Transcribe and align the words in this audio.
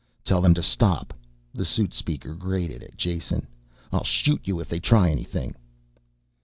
"Tell 0.23 0.41
them 0.41 0.55
to 0.55 0.63
stop," 0.63 1.13
the 1.53 1.63
suit 1.63 1.93
speaker 1.93 2.33
grated 2.33 2.81
at 2.81 2.97
Jason. 2.97 3.45
"I'll 3.91 4.03
shoot 4.03 4.41
you 4.45 4.59
if 4.59 4.67
they 4.67 4.79
try 4.79 5.11
anything." 5.11 5.53